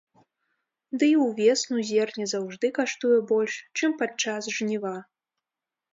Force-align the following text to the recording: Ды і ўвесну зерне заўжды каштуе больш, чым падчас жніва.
Ды 1.01 1.09
і 1.11 1.17
ўвесну 1.25 1.77
зерне 1.91 2.25
заўжды 2.33 2.73
каштуе 2.77 3.19
больш, 3.33 3.61
чым 3.77 3.91
падчас 4.01 4.51
жніва. 4.57 4.95